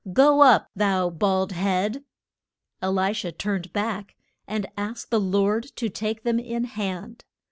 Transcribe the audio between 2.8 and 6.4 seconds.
E li sha turned back, and asked the Lord to take them